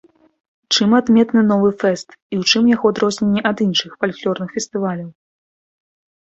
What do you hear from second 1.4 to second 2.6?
новы фэст і ў